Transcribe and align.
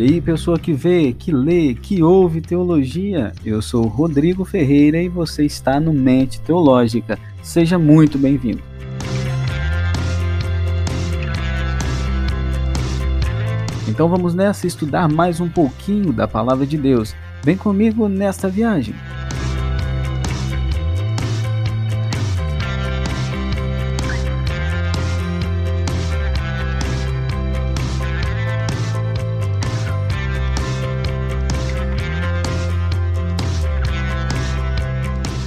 E 0.00 0.02
aí, 0.02 0.18
pessoa 0.18 0.58
que 0.58 0.72
vê, 0.72 1.12
que 1.12 1.30
lê, 1.30 1.74
que 1.74 2.02
ouve 2.02 2.40
teologia, 2.40 3.34
eu 3.44 3.60
sou 3.60 3.86
Rodrigo 3.86 4.46
Ferreira 4.46 4.96
e 4.96 5.10
você 5.10 5.44
está 5.44 5.78
no 5.78 5.92
Mente 5.92 6.40
Teológica. 6.40 7.18
Seja 7.42 7.78
muito 7.78 8.16
bem-vindo. 8.16 8.62
Então 13.86 14.08
vamos 14.08 14.32
nessa 14.32 14.66
estudar 14.66 15.06
mais 15.06 15.38
um 15.38 15.50
pouquinho 15.50 16.14
da 16.14 16.26
palavra 16.26 16.64
de 16.64 16.78
Deus. 16.78 17.14
Vem 17.44 17.58
comigo 17.58 18.08
nesta 18.08 18.48
viagem. 18.48 18.94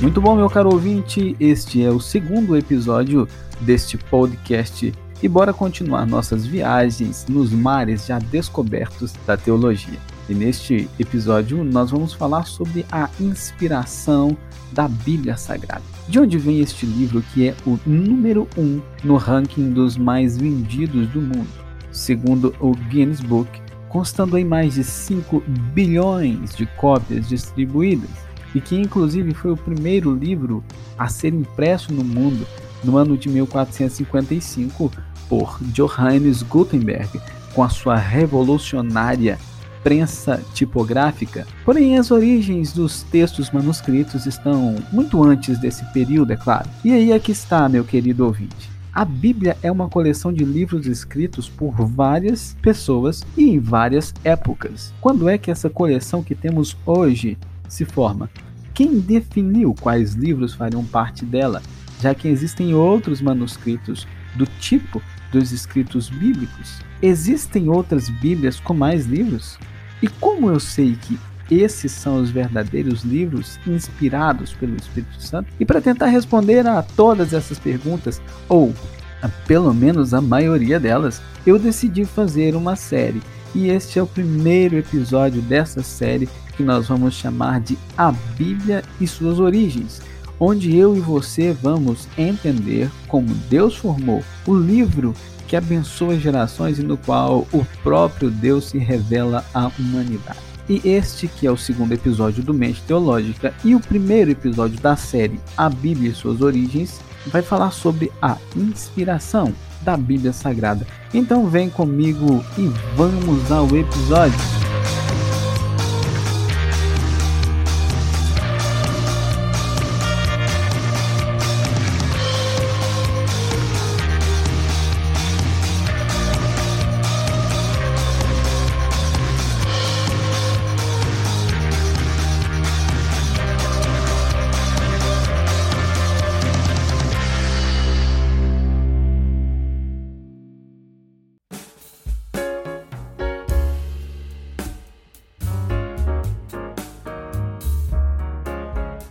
Muito 0.03 0.19
bom, 0.19 0.35
meu 0.35 0.49
caro 0.49 0.69
ouvinte, 0.69 1.33
este 1.39 1.81
é 1.81 1.89
o 1.89 1.97
segundo 1.97 2.57
episódio 2.57 3.25
deste 3.61 3.97
podcast 3.97 4.93
e 5.23 5.29
bora 5.29 5.53
continuar 5.53 6.05
nossas 6.05 6.45
viagens 6.45 7.25
nos 7.29 7.53
mares 7.53 8.07
já 8.07 8.19
descobertos 8.19 9.13
da 9.25 9.37
teologia. 9.37 9.97
E 10.27 10.33
neste 10.33 10.89
episódio 10.99 11.63
nós 11.63 11.89
vamos 11.89 12.11
falar 12.11 12.43
sobre 12.43 12.85
a 12.91 13.09
inspiração 13.17 14.35
da 14.73 14.89
Bíblia 14.89 15.37
Sagrada. 15.37 15.85
De 16.09 16.19
onde 16.19 16.37
vem 16.37 16.59
este 16.59 16.85
livro 16.85 17.23
que 17.33 17.47
é 17.47 17.55
o 17.65 17.79
número 17.85 18.45
um 18.57 18.81
no 19.05 19.15
ranking 19.15 19.69
dos 19.69 19.95
mais 19.95 20.37
vendidos 20.37 21.07
do 21.07 21.21
mundo, 21.21 21.47
segundo 21.93 22.53
o 22.59 22.75
Guinness 22.89 23.21
Book, 23.21 23.49
constando 23.87 24.37
em 24.37 24.43
mais 24.43 24.73
de 24.73 24.83
5 24.83 25.41
bilhões 25.73 26.53
de 26.53 26.65
cópias 26.65 27.29
distribuídas 27.29 28.22
e 28.53 28.61
que 28.61 28.75
inclusive 28.75 29.33
foi 29.33 29.51
o 29.51 29.57
primeiro 29.57 30.13
livro 30.13 30.63
a 30.97 31.07
ser 31.07 31.33
impresso 31.33 31.93
no 31.93 32.03
mundo 32.03 32.45
no 32.83 32.97
ano 32.97 33.17
de 33.17 33.29
1455 33.29 34.91
por 35.29 35.57
Johannes 35.61 36.43
Gutenberg 36.43 37.19
com 37.53 37.63
a 37.63 37.69
sua 37.69 37.95
revolucionária 37.95 39.39
prensa 39.83 40.41
tipográfica. 40.53 41.45
Porém, 41.65 41.97
as 41.97 42.09
origens 42.09 42.71
dos 42.71 43.03
textos 43.03 43.51
manuscritos 43.51 44.25
estão 44.25 44.75
muito 44.91 45.21
antes 45.21 45.59
desse 45.59 45.83
período, 45.91 46.31
é 46.31 46.37
claro. 46.37 46.69
E 46.85 46.93
aí 46.93 47.11
é 47.11 47.19
que 47.19 47.33
está, 47.33 47.67
meu 47.67 47.83
querido 47.83 48.25
ouvinte. 48.25 48.71
A 48.93 49.03
Bíblia 49.03 49.57
é 49.61 49.71
uma 49.71 49.89
coleção 49.89 50.31
de 50.31 50.45
livros 50.45 50.85
escritos 50.85 51.49
por 51.49 51.73
várias 51.85 52.55
pessoas 52.61 53.25
e 53.35 53.49
em 53.49 53.59
várias 53.59 54.13
épocas. 54.23 54.93
Quando 55.01 55.27
é 55.27 55.37
que 55.37 55.49
essa 55.49 55.69
coleção 55.69 56.23
que 56.23 56.35
temos 56.35 56.77
hoje 56.85 57.37
se 57.67 57.85
forma? 57.85 58.29
Quem 58.73 58.99
definiu 58.99 59.75
quais 59.79 60.13
livros 60.13 60.53
fariam 60.53 60.83
parte 60.83 61.23
dela, 61.23 61.61
já 62.01 62.13
que 62.13 62.27
existem 62.27 62.73
outros 62.73 63.21
manuscritos 63.21 64.07
do 64.35 64.45
tipo 64.59 65.01
dos 65.31 65.51
escritos 65.51 66.09
bíblicos? 66.09 66.79
Existem 67.01 67.69
outras 67.69 68.09
Bíblias 68.09 68.59
com 68.59 68.73
mais 68.73 69.05
livros? 69.05 69.57
E 70.01 70.07
como 70.07 70.49
eu 70.49 70.59
sei 70.59 70.95
que 70.95 71.19
esses 71.51 71.91
são 71.91 72.21
os 72.21 72.31
verdadeiros 72.31 73.03
livros 73.03 73.59
inspirados 73.67 74.53
pelo 74.53 74.75
Espírito 74.75 75.21
Santo? 75.21 75.51
E 75.59 75.65
para 75.65 75.81
tentar 75.81 76.07
responder 76.07 76.65
a 76.65 76.81
todas 76.81 77.33
essas 77.33 77.59
perguntas, 77.59 78.21
ou 78.49 78.73
a 79.21 79.29
pelo 79.47 79.73
menos 79.73 80.13
a 80.13 80.21
maioria 80.21 80.79
delas, 80.79 81.21
eu 81.45 81.59
decidi 81.59 82.05
fazer 82.05 82.55
uma 82.55 82.75
série. 82.75 83.21
E 83.53 83.67
este 83.67 83.99
é 83.99 84.03
o 84.03 84.07
primeiro 84.07 84.75
episódio 84.77 85.41
dessa 85.41 85.83
série 85.83 86.27
que 86.55 86.63
nós 86.63 86.87
vamos 86.87 87.13
chamar 87.13 87.59
de 87.59 87.77
A 87.97 88.11
Bíblia 88.37 88.83
e 88.99 89.07
suas 89.07 89.39
origens, 89.39 90.01
onde 90.39 90.75
eu 90.75 90.95
e 90.95 90.99
você 90.99 91.53
vamos 91.53 92.07
entender 92.17 92.89
como 93.07 93.33
Deus 93.49 93.75
formou 93.75 94.23
o 94.45 94.55
livro 94.55 95.13
que 95.47 95.55
abençoa 95.55 96.19
gerações 96.19 96.79
e 96.79 96.83
no 96.83 96.97
qual 96.97 97.47
o 97.53 97.65
próprio 97.83 98.31
Deus 98.31 98.69
se 98.69 98.77
revela 98.77 99.45
à 99.53 99.69
humanidade. 99.79 100.39
E 100.67 100.81
este 100.83 101.27
que 101.27 101.45
é 101.45 101.51
o 101.51 101.57
segundo 101.57 101.91
episódio 101.91 102.41
do 102.41 102.53
Mente 102.53 102.81
Teológica 102.83 103.53
e 103.63 103.75
o 103.75 103.79
primeiro 103.79 104.31
episódio 104.31 104.79
da 104.79 104.95
série 104.95 105.39
A 105.57 105.69
Bíblia 105.69 106.09
e 106.09 106.15
suas 106.15 106.41
origens 106.41 106.99
vai 107.27 107.41
falar 107.41 107.71
sobre 107.71 108.11
a 108.21 108.37
inspiração 108.55 109.53
da 109.81 109.97
Bíblia 109.97 110.33
Sagrada. 110.33 110.87
Então 111.13 111.47
vem 111.47 111.69
comigo 111.69 112.43
e 112.57 112.67
vamos 112.95 113.51
ao 113.51 113.67
episódio. 113.75 114.72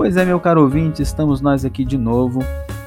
Pois 0.03 0.17
é, 0.17 0.25
meu 0.25 0.41
caro 0.41 0.63
ouvinte, 0.63 1.01
estamos 1.01 1.41
nós 1.41 1.65
aqui 1.65 1.85
de 1.85 1.97
novo. 1.97 2.41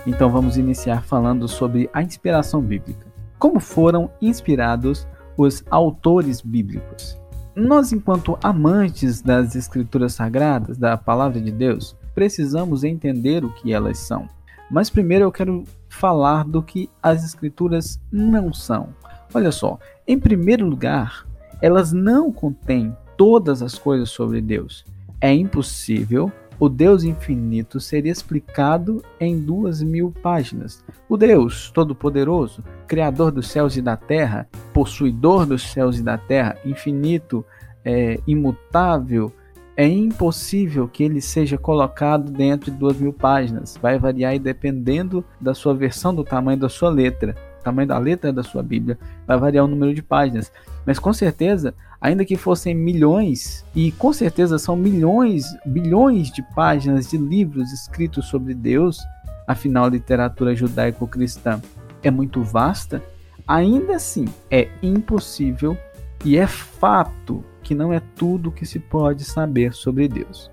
Então 0.05 0.29
vamos 0.29 0.57
iniciar 0.57 1.01
falando 1.01 1.47
sobre 1.47 1.89
a 1.93 2.03
inspiração 2.03 2.61
bíblica. 2.61 3.07
Como 3.39 3.57
foram 3.61 4.11
inspirados 4.21 5.07
os 5.37 5.63
autores 5.71 6.41
bíblicos? 6.41 7.17
Nós, 7.55 7.93
enquanto 7.93 8.37
amantes 8.43 9.21
das 9.21 9.55
escrituras 9.55 10.11
sagradas, 10.11 10.77
da 10.77 10.97
palavra 10.97 11.39
de 11.39 11.51
Deus, 11.51 11.95
precisamos 12.13 12.83
entender 12.83 13.45
o 13.45 13.53
que 13.53 13.71
elas 13.71 13.97
são. 13.97 14.27
Mas 14.69 14.89
primeiro 14.89 15.23
eu 15.23 15.31
quero 15.31 15.63
falar 15.87 16.43
do 16.43 16.61
que 16.61 16.89
as 17.01 17.23
escrituras 17.23 17.97
não 18.11 18.53
são. 18.53 18.89
Olha 19.33 19.53
só, 19.53 19.79
em 20.05 20.19
primeiro 20.19 20.65
lugar, 20.65 21.25
elas 21.61 21.93
não 21.93 22.29
contêm 22.29 22.93
todas 23.15 23.61
as 23.61 23.79
coisas 23.79 24.09
sobre 24.09 24.41
Deus. 24.41 24.83
É 25.21 25.33
impossível 25.33 26.29
o 26.59 26.69
Deus 26.69 27.03
infinito 27.03 27.79
seria 27.79 28.11
explicado 28.11 29.03
em 29.19 29.39
duas 29.39 29.81
mil 29.81 30.13
páginas. 30.21 30.83
O 31.09 31.17
Deus 31.17 31.69
Todo-Poderoso, 31.71 32.63
Criador 32.87 33.31
dos 33.31 33.47
céus 33.49 33.75
e 33.75 33.81
da 33.81 33.97
terra, 33.97 34.47
possuidor 34.73 35.45
dos 35.45 35.63
céus 35.63 35.99
e 35.99 36.03
da 36.03 36.17
terra, 36.17 36.57
infinito, 36.65 37.45
é, 37.83 38.19
imutável, 38.25 39.31
é 39.77 39.87
impossível 39.87 40.87
que 40.87 41.03
ele 41.03 41.19
seja 41.19 41.57
colocado 41.57 42.31
dentro 42.31 42.71
de 42.71 42.77
duas 42.77 42.97
mil 42.97 43.11
páginas. 43.11 43.77
Vai 43.81 43.99
variar 43.99 44.39
dependendo 44.39 45.23
da 45.39 45.53
sua 45.53 45.73
versão, 45.73 46.15
do 46.15 46.23
tamanho 46.23 46.57
da 46.57 46.69
sua 46.69 46.89
letra 46.89 47.35
tamanho 47.65 47.87
da 47.87 47.97
letra 47.97 48.31
da 48.31 48.43
sua 48.43 48.63
Bíblia, 48.63 48.97
vai 49.27 49.37
variar 49.37 49.65
o 49.65 49.67
número 49.67 49.93
de 49.93 50.01
páginas. 50.01 50.51
Mas 50.85 50.99
com 50.99 51.11
certeza, 51.11 51.73
ainda 51.99 52.23
que 52.23 52.37
fossem 52.37 52.75
milhões, 52.75 53.65
e 53.75 53.91
com 53.93 54.13
certeza 54.13 54.59
são 54.59 54.75
milhões, 54.75 55.45
bilhões 55.65 56.31
de 56.31 56.43
páginas 56.55 57.09
de 57.09 57.17
livros 57.17 57.73
escritos 57.73 58.27
sobre 58.27 58.53
Deus, 58.53 58.99
afinal, 59.47 59.85
a 59.85 59.89
literatura 59.89 60.55
judaico-cristã 60.55 61.59
é 62.03 62.11
muito 62.11 62.43
vasta, 62.43 63.01
ainda 63.47 63.95
assim 63.95 64.25
é 64.49 64.69
impossível 64.81 65.77
e 66.23 66.37
é 66.37 66.47
fato 66.47 67.43
que 67.63 67.73
não 67.73 67.91
é 67.91 67.99
tudo 68.15 68.51
que 68.51 68.65
se 68.65 68.79
pode 68.79 69.23
saber 69.23 69.73
sobre 69.73 70.07
Deus. 70.07 70.51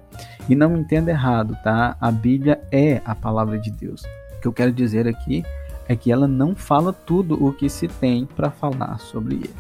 E 0.48 0.54
não 0.54 0.70
me 0.70 0.81
entenda 0.81 1.10
errado, 1.10 1.56
tá? 1.62 1.96
A 2.00 2.10
Bíblia 2.10 2.60
é 2.70 3.00
a 3.04 3.14
palavra 3.14 3.58
de 3.58 3.70
Deus. 3.70 4.02
O 4.37 4.40
que 4.40 4.48
eu 4.48 4.52
quero 4.52 4.72
dizer 4.72 5.06
aqui 5.06 5.44
é 5.92 5.96
que 5.96 6.10
ela 6.10 6.26
não 6.26 6.54
fala 6.56 6.92
tudo 6.92 7.42
o 7.44 7.52
que 7.52 7.68
se 7.68 7.86
tem 7.86 8.24
para 8.24 8.50
falar 8.50 8.98
sobre 8.98 9.34
ele. 9.36 9.54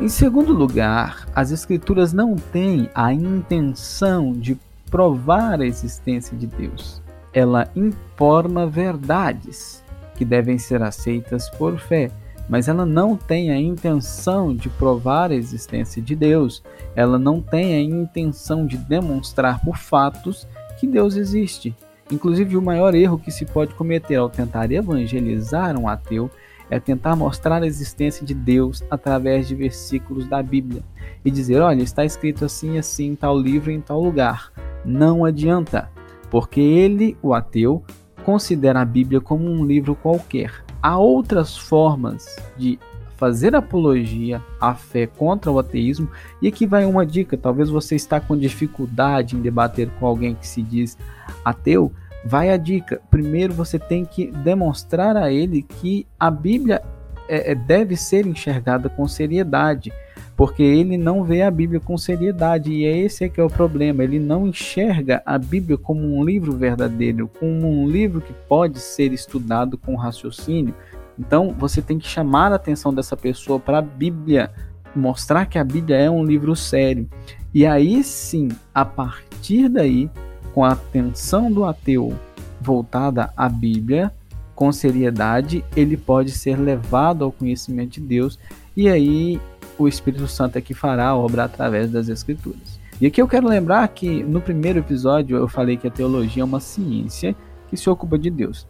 Em 0.00 0.08
segundo 0.08 0.52
lugar, 0.52 1.28
as 1.34 1.50
Escrituras 1.50 2.12
não 2.12 2.36
têm 2.36 2.88
a 2.94 3.12
intenção 3.12 4.32
de 4.32 4.56
provar 4.90 5.60
a 5.60 5.66
existência 5.66 6.36
de 6.36 6.46
Deus. 6.46 7.02
Ela 7.32 7.68
informa 7.76 8.66
verdades 8.66 9.84
que 10.16 10.24
devem 10.24 10.56
ser 10.56 10.82
aceitas 10.82 11.50
por 11.50 11.78
fé, 11.78 12.10
mas 12.48 12.68
ela 12.68 12.86
não 12.86 13.16
tem 13.16 13.50
a 13.50 13.60
intenção 13.60 14.54
de 14.54 14.68
provar 14.70 15.30
a 15.30 15.34
existência 15.34 16.00
de 16.00 16.16
Deus. 16.16 16.62
Ela 16.96 17.18
não 17.18 17.42
tem 17.42 17.74
a 17.74 17.80
intenção 17.80 18.64
de 18.64 18.78
demonstrar 18.78 19.60
por 19.60 19.76
fatos 19.76 20.46
que 20.78 20.86
Deus 20.86 21.16
existe. 21.16 21.74
Inclusive, 22.10 22.56
o 22.56 22.62
maior 22.62 22.94
erro 22.94 23.18
que 23.18 23.30
se 23.30 23.44
pode 23.44 23.74
cometer 23.74 24.16
ao 24.16 24.30
tentar 24.30 24.70
evangelizar 24.70 25.78
um 25.78 25.88
ateu 25.88 26.30
é 26.70 26.78
tentar 26.78 27.16
mostrar 27.16 27.62
a 27.62 27.66
existência 27.66 28.24
de 28.24 28.34
Deus 28.34 28.82
através 28.90 29.48
de 29.48 29.54
versículos 29.54 30.26
da 30.26 30.42
Bíblia 30.42 30.82
e 31.24 31.30
dizer: 31.30 31.60
olha, 31.60 31.82
está 31.82 32.04
escrito 32.04 32.44
assim, 32.44 32.78
assim, 32.78 33.08
em 33.08 33.16
tal 33.16 33.38
livro, 33.38 33.70
em 33.70 33.80
tal 33.80 34.02
lugar. 34.02 34.52
Não 34.84 35.24
adianta, 35.24 35.90
porque 36.30 36.60
ele, 36.60 37.16
o 37.22 37.34
ateu, 37.34 37.82
considera 38.24 38.80
a 38.80 38.84
Bíblia 38.84 39.20
como 39.20 39.50
um 39.50 39.64
livro 39.64 39.94
qualquer. 39.94 40.64
Há 40.80 40.98
outras 40.98 41.56
formas 41.56 42.36
de 42.56 42.78
fazer 43.18 43.54
apologia 43.54 44.40
à 44.60 44.74
fé 44.74 45.06
contra 45.06 45.50
o 45.50 45.58
ateísmo. 45.58 46.08
E 46.40 46.48
aqui 46.48 46.66
vai 46.66 46.86
uma 46.86 47.04
dica: 47.04 47.36
talvez 47.36 47.68
você 47.68 47.96
está 47.96 48.18
com 48.20 48.36
dificuldade 48.36 49.36
em 49.36 49.42
debater 49.42 49.90
com 49.98 50.06
alguém 50.06 50.34
que 50.34 50.46
se 50.46 50.62
diz 50.62 50.96
ateu. 51.44 51.92
Vai 52.24 52.50
a 52.50 52.56
dica. 52.56 53.00
Primeiro 53.10 53.52
você 53.52 53.78
tem 53.78 54.04
que 54.04 54.30
demonstrar 54.30 55.16
a 55.16 55.30
ele 55.30 55.62
que 55.62 56.06
a 56.18 56.30
Bíblia 56.30 56.82
é, 57.28 57.52
é 57.52 57.54
deve 57.54 57.96
ser 57.96 58.26
enxergada 58.26 58.88
com 58.88 59.06
seriedade 59.06 59.92
porque 60.38 60.62
ele 60.62 60.96
não 60.96 61.24
vê 61.24 61.42
a 61.42 61.50
Bíblia 61.50 61.80
com 61.80 61.98
seriedade 61.98 62.72
e 62.72 62.84
é 62.84 62.96
esse 62.96 63.24
é 63.24 63.28
que 63.28 63.40
é 63.40 63.42
o 63.42 63.50
problema. 63.50 64.04
Ele 64.04 64.20
não 64.20 64.46
enxerga 64.46 65.20
a 65.26 65.36
Bíblia 65.36 65.76
como 65.76 66.16
um 66.16 66.22
livro 66.22 66.52
verdadeiro, 66.52 67.28
como 67.40 67.68
um 67.68 67.90
livro 67.90 68.20
que 68.20 68.32
pode 68.48 68.78
ser 68.78 69.12
estudado 69.12 69.76
com 69.76 69.96
raciocínio. 69.96 70.72
Então, 71.18 71.54
você 71.58 71.82
tem 71.82 71.98
que 71.98 72.08
chamar 72.08 72.52
a 72.52 72.56
atenção 72.56 72.94
dessa 72.94 73.16
pessoa 73.16 73.58
para 73.58 73.78
a 73.78 73.82
Bíblia, 73.82 74.50
mostrar 74.94 75.46
que 75.46 75.58
a 75.58 75.64
Bíblia 75.64 75.96
é 75.96 76.10
um 76.10 76.24
livro 76.24 76.54
sério. 76.54 77.08
E 77.52 77.66
aí 77.66 78.04
sim, 78.04 78.48
a 78.74 78.84
partir 78.84 79.68
daí, 79.68 80.10
com 80.54 80.64
a 80.64 80.72
atenção 80.72 81.50
do 81.50 81.64
ateu 81.64 82.16
voltada 82.60 83.32
à 83.36 83.48
Bíblia, 83.48 84.12
com 84.54 84.72
seriedade, 84.72 85.64
ele 85.76 85.96
pode 85.96 86.32
ser 86.32 86.58
levado 86.58 87.24
ao 87.24 87.30
conhecimento 87.30 87.92
de 87.92 88.00
Deus 88.00 88.38
e 88.76 88.88
aí 88.88 89.40
o 89.78 89.86
Espírito 89.86 90.26
Santo 90.26 90.58
é 90.58 90.60
que 90.60 90.74
fará 90.74 91.08
a 91.08 91.16
obra 91.16 91.44
através 91.44 91.90
das 91.90 92.08
Escrituras. 92.08 92.80
E 93.00 93.06
aqui 93.06 93.22
eu 93.22 93.28
quero 93.28 93.46
lembrar 93.46 93.86
que 93.86 94.24
no 94.24 94.40
primeiro 94.40 94.80
episódio 94.80 95.36
eu 95.36 95.46
falei 95.46 95.76
que 95.76 95.86
a 95.86 95.90
teologia 95.90 96.42
é 96.42 96.44
uma 96.44 96.58
ciência 96.58 97.36
que 97.68 97.76
se 97.76 97.88
ocupa 97.88 98.18
de 98.18 98.28
Deus. 98.28 98.66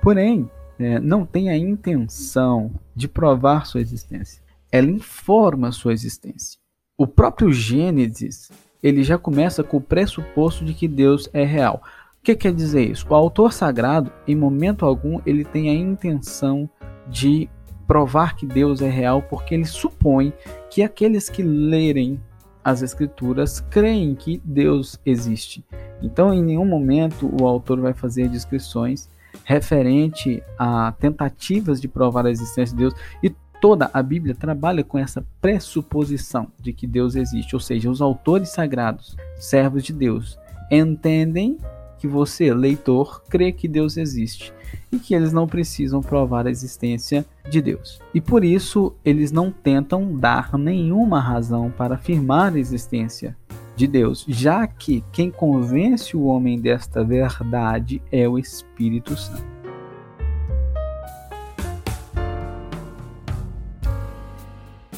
Porém, 0.00 0.50
é, 0.78 1.00
não 1.00 1.24
tem 1.24 1.50
a 1.50 1.56
intenção 1.56 2.70
de 2.94 3.08
provar 3.08 3.66
sua 3.66 3.80
existência. 3.80 4.42
Ela 4.70 4.90
informa 4.90 5.72
sua 5.72 5.92
existência. 5.92 6.58
O 6.96 7.06
próprio 7.06 7.52
Gênesis 7.52 8.50
ele 8.82 9.02
já 9.02 9.18
começa 9.18 9.62
com 9.64 9.78
o 9.78 9.82
pressuposto 9.82 10.64
de 10.64 10.74
que 10.74 10.86
Deus 10.86 11.28
é 11.32 11.44
real. 11.44 11.82
O 12.20 12.22
que 12.22 12.34
quer 12.34 12.52
dizer 12.52 12.90
isso? 12.90 13.06
O 13.08 13.14
autor 13.14 13.52
sagrado, 13.52 14.12
em 14.26 14.36
momento 14.36 14.84
algum, 14.84 15.20
ele 15.24 15.44
tem 15.44 15.70
a 15.70 15.74
intenção 15.74 16.68
de 17.08 17.48
provar 17.86 18.36
que 18.36 18.46
Deus 18.46 18.82
é 18.82 18.88
real, 18.88 19.22
porque 19.22 19.54
ele 19.54 19.64
supõe 19.64 20.32
que 20.68 20.82
aqueles 20.82 21.28
que 21.28 21.42
lerem 21.42 22.20
as 22.62 22.82
Escrituras 22.82 23.60
creem 23.60 24.14
que 24.14 24.42
Deus 24.44 25.00
existe. 25.06 25.64
Então, 26.02 26.34
em 26.34 26.42
nenhum 26.42 26.66
momento 26.66 27.30
o 27.40 27.46
autor 27.46 27.80
vai 27.80 27.94
fazer 27.94 28.28
descrições 28.28 29.08
referente 29.44 30.42
a 30.58 30.92
tentativas 30.92 31.80
de 31.80 31.88
provar 31.88 32.26
a 32.26 32.30
existência 32.30 32.76
de 32.76 32.82
Deus 32.82 32.94
e 33.22 33.32
toda 33.60 33.90
a 33.92 34.02
Bíblia 34.02 34.34
trabalha 34.34 34.84
com 34.84 34.98
essa 34.98 35.24
pressuposição 35.40 36.48
de 36.60 36.72
que 36.72 36.86
Deus 36.86 37.16
existe, 37.16 37.54
ou 37.54 37.60
seja, 37.60 37.90
os 37.90 38.00
autores 38.00 38.50
sagrados, 38.50 39.16
servos 39.36 39.82
de 39.82 39.92
Deus, 39.92 40.38
entendem 40.70 41.58
que 41.98 42.06
você, 42.06 42.54
leitor, 42.54 43.22
crê 43.28 43.50
que 43.50 43.66
Deus 43.66 43.96
existe 43.96 44.52
e 44.92 44.98
que 44.98 45.14
eles 45.14 45.32
não 45.32 45.46
precisam 45.46 46.00
provar 46.00 46.46
a 46.46 46.50
existência 46.50 47.26
de 47.50 47.60
Deus. 47.60 48.00
E 48.14 48.20
por 48.20 48.44
isso 48.44 48.94
eles 49.04 49.32
não 49.32 49.50
tentam 49.50 50.16
dar 50.16 50.56
nenhuma 50.56 51.20
razão 51.20 51.70
para 51.70 51.96
afirmar 51.96 52.54
a 52.54 52.58
existência 52.58 53.36
de 53.78 53.86
Deus, 53.86 54.24
já 54.26 54.66
que 54.66 55.04
quem 55.12 55.30
convence 55.30 56.16
o 56.16 56.24
homem 56.24 56.60
desta 56.60 57.04
verdade 57.04 58.02
é 58.10 58.28
o 58.28 58.36
Espírito 58.36 59.16
Santo. 59.16 59.46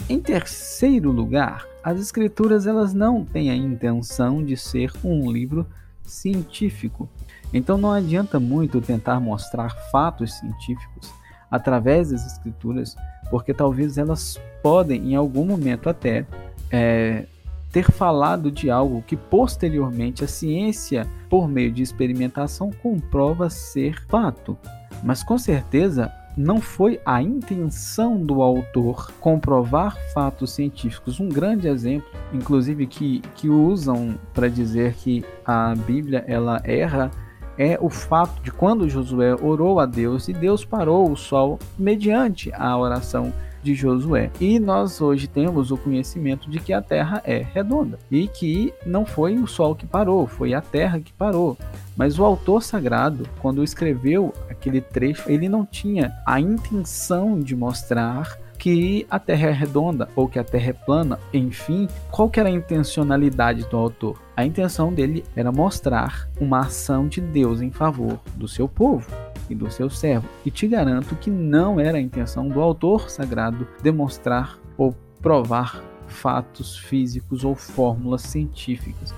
Em 0.09 0.19
terceiro 0.19 1.13
lugar, 1.13 1.67
as 1.85 2.01
escrituras 2.01 2.67
elas 2.67 2.95
não 2.95 3.23
têm 3.23 3.51
a 3.51 3.55
intenção 3.55 4.43
de 4.43 4.57
ser 4.57 4.91
um 5.05 5.31
livro 5.31 5.67
científico. 6.03 7.07
Então 7.53 7.77
não 7.77 7.93
adianta 7.93 8.41
muito 8.41 8.81
tentar 8.81 9.21
mostrar 9.21 9.77
fatos 9.91 10.33
científicos 10.39 11.13
através 11.51 12.13
das 12.13 12.27
escrituras, 12.27 12.97
porque 13.31 13.53
talvez 13.53 13.99
elas 13.99 14.41
podem, 14.63 15.13
em 15.13 15.17
algum 15.17 15.45
momento 15.45 15.91
até, 15.91 16.25
é, 16.71 17.27
ter 17.71 17.91
falado 17.91 18.51
de 18.51 18.71
algo 18.71 19.03
que 19.07 19.17
posteriormente 19.17 20.25
a 20.25 20.29
ciência, 20.29 21.07
por 21.29 21.49
meio 21.49 21.71
de 21.71 21.83
experimentação, 21.83 22.71
comprova 22.83 23.49
ser 23.49 24.05
fato. 24.07 24.59
Mas 25.03 25.23
com 25.23 25.39
certeza 25.39 26.13
não 26.37 26.61
foi 26.61 27.01
a 27.05 27.23
intenção 27.23 28.17
do 28.17 28.43
autor 28.43 29.13
comprovar 29.21 29.97
fatos 30.13 30.53
científicos. 30.53 31.21
Um 31.21 31.29
grande 31.29 31.69
exemplo, 31.69 32.09
inclusive 32.33 32.87
que, 32.87 33.21
que 33.35 33.49
usam 33.49 34.19
para 34.33 34.49
dizer 34.49 34.95
que 34.95 35.25
a 35.45 35.75
Bíblia 35.75 36.25
ela 36.27 36.61
erra, 36.65 37.11
é 37.59 37.77
o 37.81 37.91
fato 37.91 38.43
de 38.43 38.51
quando 38.51 38.89
Josué 38.89 39.35
orou 39.35 39.81
a 39.81 39.87
Deus 39.87 40.29
e 40.29 40.33
Deus 40.33 40.65
parou 40.65 41.11
o 41.11 41.17
sol 41.17 41.59
mediante 41.79 42.51
a 42.55 42.77
oração 42.79 43.33
de 43.63 43.75
Josué. 43.75 44.31
E 44.41 44.59
nós 44.59 45.01
hoje 45.01 45.27
temos 45.27 45.71
o 45.71 45.77
conhecimento 45.77 46.51
de 46.51 46.59
que 46.59 46.73
a 46.73 46.83
Terra 46.83 47.23
é 47.25 47.39
redonda 47.39 47.99
e 48.11 48.29
que 48.29 48.73
não 48.85 49.05
foi 49.05 49.37
o 49.39 49.47
Sol 49.47 49.75
que 49.75 49.87
parou, 49.87 50.27
foi 50.27 50.55
a 50.55 50.61
Terra 50.61 51.01
que 51.01 51.13
parou. 51.13 51.57
Mas 51.97 52.19
o 52.19 52.25
autor 52.25 52.63
sagrado, 52.63 53.29
quando 53.41 53.63
escreveu 53.63 54.33
aquele 54.49 54.81
trecho, 54.81 55.31
ele 55.31 55.49
não 55.49 55.67
tinha 55.67 56.13
a 56.27 56.41
intenção 56.41 57.39
de 57.39 57.55
mostrar 57.55 58.39
que 58.61 59.07
a 59.11 59.19
Terra 59.19 59.49
é 59.49 59.53
redonda 59.53 60.09
ou 60.15 60.29
que 60.29 60.39
a 60.39 60.45
Terra 60.45 60.71
é 60.71 60.73
plana, 60.75 61.19
enfim, 61.33 61.89
qual 62.11 62.29
que 62.29 62.39
era 62.39 62.51
a 62.51 62.53
intencionalidade 62.53 63.67
do 63.69 63.77
autor? 63.77 64.21
A 64.41 64.47
intenção 64.47 64.91
dele 64.91 65.23
era 65.37 65.53
mostrar 65.53 66.27
uma 66.41 66.61
ação 66.61 67.07
de 67.07 67.21
Deus 67.21 67.61
em 67.61 67.71
favor 67.71 68.19
do 68.37 68.49
seu 68.49 68.67
povo 68.67 69.07
e 69.51 69.55
do 69.55 69.71
seu 69.71 69.91
servo. 69.91 70.27
E 70.47 70.51
te 70.51 70.67
garanto 70.67 71.15
que 71.15 71.29
não 71.29 71.79
era 71.79 71.99
a 71.99 72.01
intenção 72.01 72.49
do 72.49 72.59
autor 72.59 73.11
sagrado 73.11 73.69
demonstrar 73.83 74.59
ou 74.79 74.97
provar 75.21 75.85
fatos 76.07 76.75
físicos 76.79 77.45
ou 77.45 77.55
fórmulas 77.55 78.23
científicas. 78.23 79.15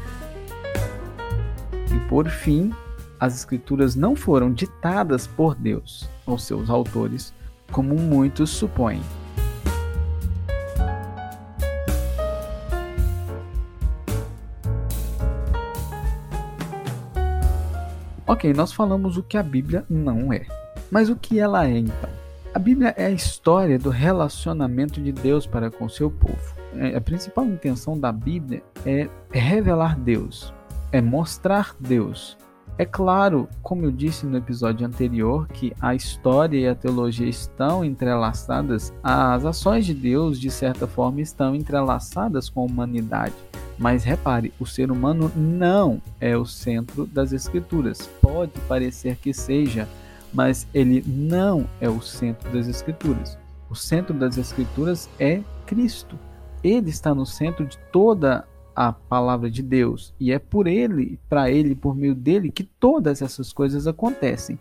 E 1.72 2.08
por 2.08 2.28
fim, 2.28 2.72
as 3.20 3.36
escrituras 3.36 3.94
não 3.94 4.16
foram 4.16 4.52
ditadas 4.52 5.24
por 5.24 5.54
Deus 5.54 6.10
ou 6.26 6.36
seus 6.36 6.68
autores, 6.68 7.32
como 7.70 7.94
muitos 7.94 8.50
supõem. 8.50 9.00
Ok, 18.42 18.52
nós 18.54 18.72
falamos 18.72 19.16
o 19.16 19.22
que 19.22 19.38
a 19.38 19.42
Bíblia 19.42 19.84
não 19.88 20.32
é. 20.32 20.44
Mas 20.90 21.08
o 21.08 21.14
que 21.14 21.38
ela 21.38 21.64
é 21.64 21.78
então? 21.78 22.10
A 22.52 22.58
Bíblia 22.58 22.92
é 22.98 23.06
a 23.06 23.10
história 23.10 23.78
do 23.78 23.88
relacionamento 23.88 25.00
de 25.00 25.12
Deus 25.12 25.46
para 25.46 25.70
com 25.70 25.88
seu 25.88 26.10
povo. 26.10 26.52
É, 26.74 26.96
a 26.96 27.00
principal 27.00 27.44
intenção 27.44 27.96
da 27.96 28.10
Bíblia 28.10 28.60
é 28.84 29.08
revelar 29.30 29.96
Deus, 29.96 30.52
é 30.90 31.00
mostrar 31.00 31.76
Deus. 31.78 32.36
É 32.76 32.84
claro, 32.84 33.48
como 33.62 33.84
eu 33.84 33.92
disse 33.92 34.26
no 34.26 34.36
episódio 34.36 34.84
anterior, 34.84 35.46
que 35.46 35.72
a 35.80 35.94
história 35.94 36.58
e 36.58 36.66
a 36.66 36.74
teologia 36.74 37.28
estão 37.28 37.84
entrelaçadas, 37.84 38.92
as 39.04 39.44
ações 39.44 39.86
de 39.86 39.94
Deus, 39.94 40.40
de 40.40 40.50
certa 40.50 40.88
forma, 40.88 41.20
estão 41.20 41.54
entrelaçadas 41.54 42.50
com 42.50 42.62
a 42.62 42.64
humanidade. 42.64 43.34
Mas 43.82 44.04
repare, 44.04 44.54
o 44.60 44.64
ser 44.64 44.92
humano 44.92 45.28
não 45.34 46.00
é 46.20 46.36
o 46.36 46.46
centro 46.46 47.04
das 47.04 47.32
Escrituras. 47.32 48.08
Pode 48.20 48.52
parecer 48.68 49.16
que 49.16 49.34
seja, 49.34 49.88
mas 50.32 50.68
ele 50.72 51.02
não 51.04 51.66
é 51.80 51.88
o 51.88 52.00
centro 52.00 52.48
das 52.52 52.68
Escrituras. 52.68 53.36
O 53.68 53.74
centro 53.74 54.14
das 54.14 54.38
Escrituras 54.38 55.10
é 55.18 55.42
Cristo. 55.66 56.16
Ele 56.62 56.90
está 56.90 57.12
no 57.12 57.26
centro 57.26 57.66
de 57.66 57.76
toda 57.90 58.46
a 58.72 58.92
palavra 58.92 59.50
de 59.50 59.64
Deus 59.64 60.14
e 60.20 60.30
é 60.30 60.38
por 60.38 60.68
ele, 60.68 61.18
para 61.28 61.50
ele, 61.50 61.74
por 61.74 61.96
meio 61.96 62.14
dele 62.14 62.52
que 62.52 62.62
todas 62.62 63.20
essas 63.20 63.52
coisas 63.52 63.88
acontecem. 63.88 64.60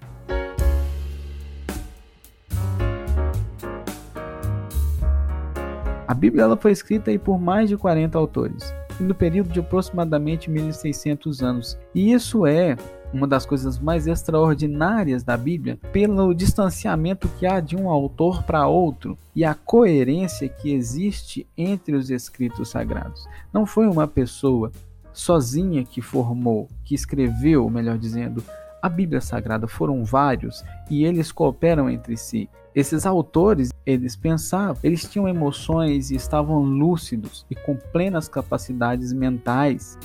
A 6.08 6.14
Bíblia 6.16 6.46
ela 6.46 6.58
foi 6.58 6.72
escrita 6.72 7.12
por 7.20 7.40
mais 7.40 7.70
de 7.70 7.78
40 7.78 8.18
autores 8.18 8.74
no 9.02 9.16
período 9.16 9.50
de 9.50 9.60
aproximadamente 9.60 10.50
1600 10.50 11.42
anos. 11.42 11.78
E 11.94 12.12
isso 12.12 12.46
é 12.46 12.76
uma 13.14 13.28
das 13.28 13.46
coisas 13.46 13.78
mais 13.78 14.08
extraordinárias 14.08 15.24
da 15.24 15.36
Bíblia 15.36 15.78
pelo 15.92 16.34
distanciamento 16.34 17.28
que 17.38 17.46
há 17.46 17.60
de 17.60 17.76
um 17.76 17.90
autor 17.90 18.44
para 18.44 18.68
outro 18.68 19.18
e 19.36 19.44
a 19.44 19.54
coerência 19.54 20.48
que 20.48 20.74
existe 20.74 21.46
entre 21.58 21.96
os 21.96 22.10
escritos 22.10 22.70
sagrados. 22.70 23.28
Não 23.52 23.66
foi 23.66 23.88
uma 23.88 24.08
pessoa 24.08 24.72
sozinha 25.14 25.84
que 25.84 26.02
formou, 26.02 26.70
que 26.86 26.96
escreveu, 26.96 27.70
melhor 27.70 27.98
dizendo, 27.98 28.44
a 28.82 28.90
Bíblia 28.90 29.22
Sagrada, 29.22 29.68
foram 29.68 30.04
vários 30.04 30.64
e 30.90 31.06
eles 31.06 31.32
cooperam 31.32 31.90
entre 31.90 32.18
si. 32.18 32.50
Esses 32.74 33.06
autores, 33.06 33.70
eles 33.86 34.16
pensavam, 34.16 34.78
eles 34.82 35.04
tinham 35.04 35.28
emoções 35.28 36.10
e 36.10 36.16
estavam 36.16 36.64
lúcidos 36.64 37.46
e 37.50 37.56
com 37.56 37.76
plenas 37.76 38.30
capacidades 38.30 39.12
mentais. 39.12 39.98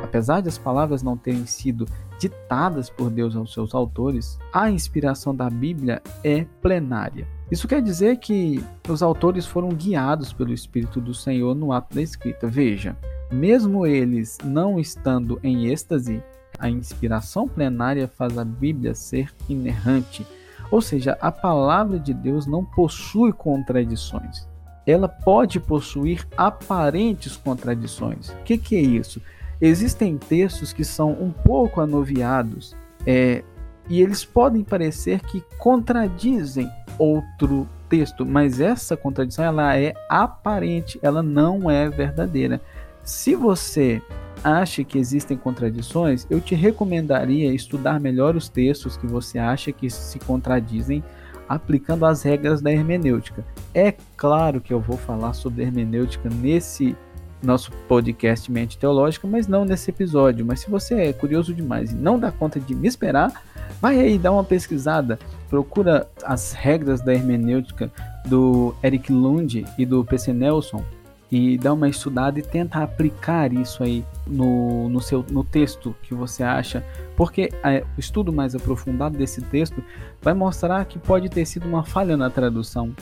Apesar 0.00 0.40
de 0.40 0.48
as 0.48 0.56
palavras 0.56 1.02
não 1.02 1.16
terem 1.16 1.44
sido 1.44 1.86
ditadas 2.20 2.88
por 2.88 3.10
Deus 3.10 3.34
aos 3.34 3.52
seus 3.52 3.74
autores, 3.74 4.38
a 4.52 4.70
inspiração 4.70 5.34
da 5.34 5.50
Bíblia 5.50 6.00
é 6.22 6.46
plenária. 6.62 7.26
Isso 7.50 7.66
quer 7.66 7.82
dizer 7.82 8.18
que 8.18 8.62
os 8.88 9.02
autores 9.02 9.44
foram 9.44 9.70
guiados 9.70 10.32
pelo 10.32 10.52
Espírito 10.52 11.00
do 11.00 11.14
Senhor 11.14 11.54
no 11.54 11.72
ato 11.72 11.94
da 11.94 12.02
escrita. 12.02 12.46
Veja, 12.46 12.96
mesmo 13.30 13.86
eles 13.86 14.38
não 14.44 14.78
estando 14.78 15.40
em 15.42 15.66
êxtase, 15.66 16.22
a 16.58 16.68
inspiração 16.68 17.46
plenária 17.46 18.08
faz 18.08 18.36
a 18.36 18.44
Bíblia 18.44 18.94
ser 18.94 19.32
inerrante, 19.48 20.26
ou 20.70 20.80
seja, 20.80 21.16
a 21.20 21.30
palavra 21.30 21.98
de 21.98 22.12
Deus 22.12 22.46
não 22.46 22.64
possui 22.64 23.32
contradições. 23.32 24.46
Ela 24.86 25.08
pode 25.08 25.60
possuir 25.60 26.26
aparentes 26.36 27.36
contradições. 27.36 28.30
O 28.30 28.36
que, 28.44 28.58
que 28.58 28.76
é 28.76 28.80
isso? 28.80 29.20
Existem 29.60 30.16
textos 30.16 30.72
que 30.72 30.84
são 30.84 31.12
um 31.12 31.30
pouco 31.30 31.80
anuviados 31.80 32.74
é, 33.06 33.42
e 33.88 34.02
eles 34.02 34.24
podem 34.24 34.62
parecer 34.62 35.20
que 35.20 35.42
contradizem 35.58 36.70
outro 36.98 37.68
texto, 37.88 38.24
mas 38.26 38.60
essa 38.60 38.96
contradição 38.96 39.44
ela 39.44 39.76
é 39.76 39.94
aparente, 40.08 40.98
ela 41.02 41.22
não 41.22 41.70
é 41.70 41.88
verdadeira. 41.88 42.60
Se 43.02 43.34
você 43.34 44.02
acha 44.42 44.84
que 44.84 44.98
existem 44.98 45.36
contradições, 45.36 46.26
eu 46.30 46.40
te 46.40 46.54
recomendaria 46.54 47.52
estudar 47.52 48.00
melhor 48.00 48.36
os 48.36 48.48
textos 48.48 48.96
que 48.96 49.06
você 49.06 49.38
acha 49.38 49.72
que 49.72 49.90
se 49.90 50.18
contradizem, 50.18 51.02
aplicando 51.48 52.04
as 52.04 52.22
regras 52.22 52.60
da 52.60 52.70
hermenêutica. 52.70 53.44
É 53.74 53.94
claro 54.16 54.60
que 54.60 54.72
eu 54.72 54.80
vou 54.80 54.96
falar 54.96 55.32
sobre 55.32 55.62
hermenêutica 55.62 56.28
nesse 56.28 56.96
nosso 57.42 57.70
podcast 57.86 58.50
Mente 58.50 58.78
Teológica, 58.78 59.26
mas 59.26 59.46
não 59.46 59.64
nesse 59.64 59.90
episódio. 59.90 60.44
Mas 60.44 60.60
se 60.60 60.70
você 60.70 60.94
é 60.94 61.12
curioso 61.12 61.54
demais 61.54 61.92
e 61.92 61.94
não 61.94 62.18
dá 62.18 62.32
conta 62.32 62.58
de 62.58 62.74
me 62.74 62.88
esperar, 62.88 63.42
vai 63.80 63.98
aí 63.98 64.18
dar 64.18 64.32
uma 64.32 64.44
pesquisada. 64.44 65.18
Procura 65.48 66.08
as 66.24 66.52
regras 66.52 67.00
da 67.00 67.14
hermenêutica 67.14 67.90
do 68.26 68.74
Eric 68.82 69.12
Lund 69.12 69.64
e 69.78 69.86
do 69.86 70.04
PC 70.04 70.32
Nelson 70.32 70.84
e 71.30 71.58
dá 71.58 71.72
uma 71.72 71.88
estudada 71.88 72.38
e 72.38 72.42
tenta 72.42 72.82
aplicar 72.82 73.52
isso 73.52 73.82
aí 73.82 74.04
no, 74.26 74.88
no 74.88 75.00
seu 75.00 75.24
no 75.30 75.44
texto 75.44 75.94
que 76.02 76.14
você 76.14 76.42
acha, 76.42 76.84
porque 77.16 77.50
é, 77.62 77.84
o 77.96 78.00
estudo 78.00 78.32
mais 78.32 78.54
aprofundado 78.54 79.16
desse 79.16 79.42
texto 79.42 79.82
vai 80.22 80.32
mostrar 80.32 80.84
que 80.86 80.98
pode 80.98 81.28
ter 81.28 81.44
sido 81.44 81.68
uma 81.68 81.84
falha 81.84 82.16
na 82.16 82.30
tradução, 82.30 82.94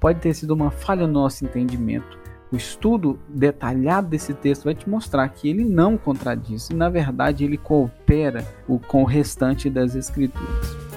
pode 0.00 0.20
ter 0.20 0.34
sido 0.34 0.52
uma 0.52 0.70
falha 0.70 1.06
no 1.06 1.12
nosso 1.12 1.44
entendimento. 1.44 2.18
O 2.50 2.56
estudo 2.56 3.18
detalhado 3.28 4.08
desse 4.08 4.32
texto 4.32 4.64
vai 4.64 4.74
te 4.74 4.88
mostrar 4.88 5.28
que 5.28 5.50
ele 5.50 5.64
não 5.64 5.98
contradiz, 5.98 6.70
e 6.70 6.74
na 6.74 6.88
verdade 6.88 7.44
ele 7.44 7.58
coopera 7.58 8.42
com 8.88 9.02
o 9.02 9.06
restante 9.06 9.68
das 9.68 9.94
escrituras. 9.94 10.87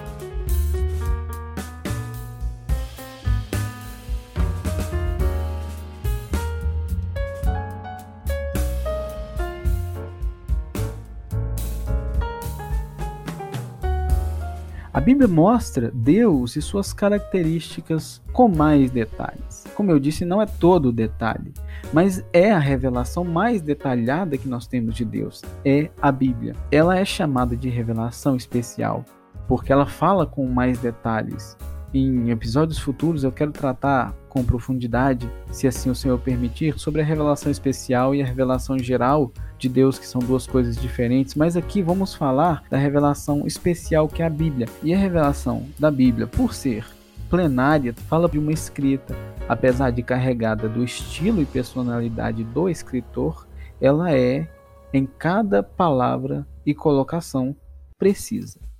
A 14.93 14.99
Bíblia 14.99 15.27
mostra 15.27 15.89
Deus 15.93 16.57
e 16.57 16.61
suas 16.61 16.91
características 16.91 18.21
com 18.33 18.49
mais 18.49 18.91
detalhes. 18.91 19.63
Como 19.73 19.89
eu 19.89 19.97
disse, 19.97 20.25
não 20.25 20.41
é 20.41 20.45
todo 20.45 20.89
o 20.89 20.91
detalhe, 20.91 21.53
mas 21.93 22.25
é 22.33 22.51
a 22.51 22.59
revelação 22.59 23.23
mais 23.23 23.61
detalhada 23.61 24.37
que 24.37 24.49
nós 24.49 24.67
temos 24.67 24.95
de 24.95 25.05
Deus. 25.05 25.41
É 25.63 25.89
a 26.01 26.11
Bíblia. 26.11 26.55
Ela 26.69 26.99
é 26.99 27.05
chamada 27.05 27.55
de 27.55 27.69
revelação 27.69 28.35
especial 28.35 29.05
porque 29.47 29.71
ela 29.71 29.85
fala 29.85 30.25
com 30.25 30.45
mais 30.47 30.79
detalhes. 30.79 31.57
Em 31.93 32.29
episódios 32.29 32.79
futuros 32.79 33.23
eu 33.23 33.31
quero 33.31 33.51
tratar 33.51 34.13
com 34.31 34.45
profundidade, 34.45 35.29
se 35.51 35.67
assim 35.67 35.89
o 35.89 35.95
Senhor 35.95 36.17
permitir, 36.17 36.79
sobre 36.79 37.01
a 37.01 37.03
revelação 37.03 37.51
especial 37.51 38.15
e 38.15 38.21
a 38.21 38.25
revelação 38.25 38.79
geral 38.79 39.29
de 39.59 39.67
Deus, 39.67 39.99
que 39.99 40.07
são 40.07 40.19
duas 40.19 40.47
coisas 40.47 40.77
diferentes, 40.77 41.35
mas 41.35 41.57
aqui 41.57 41.81
vamos 41.81 42.15
falar 42.15 42.63
da 42.69 42.77
revelação 42.77 43.45
especial 43.45 44.07
que 44.07 44.23
é 44.23 44.25
a 44.25 44.29
Bíblia. 44.29 44.69
E 44.81 44.93
a 44.93 44.97
revelação 44.97 45.67
da 45.77 45.91
Bíblia, 45.91 46.27
por 46.27 46.53
ser 46.53 46.85
plenária, 47.29 47.93
fala 48.07 48.29
de 48.29 48.39
uma 48.39 48.53
escrita, 48.53 49.13
apesar 49.49 49.91
de 49.91 50.01
carregada 50.01 50.69
do 50.69 50.81
estilo 50.81 51.41
e 51.41 51.45
personalidade 51.45 52.41
do 52.45 52.69
escritor, 52.69 53.45
ela 53.81 54.13
é 54.15 54.49
em 54.93 55.05
cada 55.05 55.61
palavra 55.61 56.47
e 56.65 56.73
colocação 56.73 57.53
precisa. 57.97 58.70